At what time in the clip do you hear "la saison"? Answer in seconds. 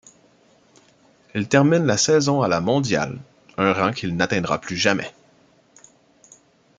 1.85-2.41